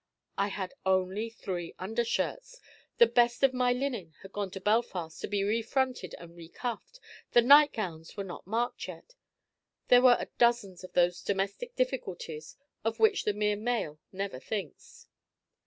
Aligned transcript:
I 0.35 0.47
had 0.47 0.73
only 0.83 1.29
three 1.29 1.75
under 1.77 2.03
shirts, 2.03 2.59
the 2.97 3.05
best 3.05 3.43
of 3.43 3.53
my 3.53 3.71
linen 3.71 4.15
had 4.23 4.31
gone 4.31 4.49
to 4.49 4.59
Belfast 4.59 5.21
to 5.21 5.27
be 5.27 5.43
refronted 5.43 6.15
and 6.17 6.35
recuffed, 6.35 6.99
the 7.33 7.43
night 7.43 7.71
gowns 7.71 8.17
were 8.17 8.23
not 8.23 8.47
marked 8.47 8.87
yet 8.87 9.13
there 9.89 10.01
were 10.01 10.17
a 10.19 10.25
dozen 10.39 10.75
of 10.83 10.93
those 10.93 11.21
domestic 11.21 11.75
difficulties 11.75 12.57
of 12.83 12.99
which 12.99 13.25
the 13.25 13.33
mere 13.33 13.55
male 13.55 13.99
never 14.11 14.39
thinks. 14.39 15.05